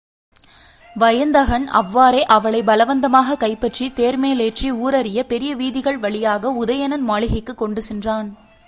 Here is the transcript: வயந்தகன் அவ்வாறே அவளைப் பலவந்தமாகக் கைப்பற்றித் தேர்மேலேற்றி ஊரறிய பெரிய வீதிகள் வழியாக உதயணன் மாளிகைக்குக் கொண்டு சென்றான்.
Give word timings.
வயந்தகன் 0.95 1.67
அவ்வாறே 1.67 2.25
அவளைப் 2.25 2.69
பலவந்தமாகக் 2.69 3.39
கைப்பற்றித் 3.39 3.99
தேர்மேலேற்றி 3.99 4.63
ஊரறிய 4.63 5.23
பெரிய 5.23 5.55
வீதிகள் 5.55 5.97
வழியாக 5.97 6.51
உதயணன் 6.65 7.01
மாளிகைக்குக் 7.01 7.57
கொண்டு 7.57 7.81
சென்றான். 7.81 8.37